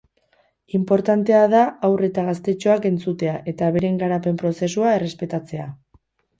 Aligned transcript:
Inportantea 0.79 1.41
da 1.51 1.59
haur 1.89 2.03
eta 2.07 2.25
gaztetxoak 2.31 2.89
entzutea 2.93 3.37
eta 3.55 3.71
beren 3.79 4.03
garapen 4.03 4.43
prozesua 4.43 4.99
errespetatzea. 4.99 5.73